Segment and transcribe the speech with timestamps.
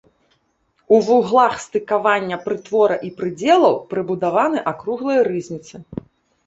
[0.95, 5.75] У вуглах стыкавання прытвора і прыдзелаў прыбудаваны акруглыя рызніцы.